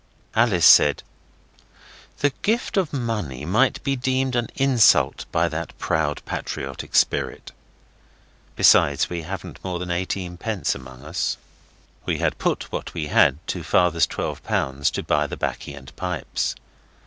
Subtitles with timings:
[0.33, 1.03] Alice said,
[2.17, 7.51] 'The gift of money might be deemed an insult by that proud, patriotic spirit.
[8.55, 11.37] Besides, we haven't more than eighteenpence among us.'
[12.07, 16.55] We had put what we had to father's L12 to buy the baccy and pipes.